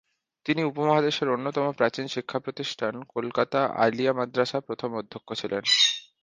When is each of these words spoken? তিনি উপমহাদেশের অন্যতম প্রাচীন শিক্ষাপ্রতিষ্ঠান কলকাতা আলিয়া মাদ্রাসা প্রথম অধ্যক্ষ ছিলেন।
তিনি 0.45 0.61
উপমহাদেশের 0.63 1.27
অন্যতম 1.29 1.65
প্রাচীন 1.71 2.05
শিক্ষাপ্রতিষ্ঠান 2.07 2.93
কলকাতা 3.15 3.59
আলিয়া 3.83 4.13
মাদ্রাসা 4.13 4.59
প্রথম 4.67 4.89
অধ্যক্ষ 4.95 5.29
ছিলেন। 5.33 5.63